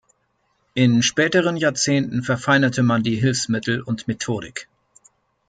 [0.73, 4.67] In späteren Jahrzehnten verfeinerte man die Hilfsmittel und Methodik.